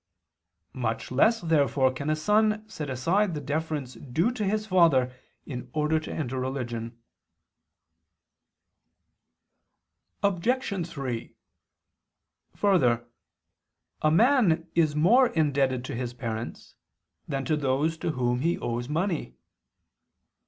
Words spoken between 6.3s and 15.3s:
religion. Obj. 3: Further, a man is more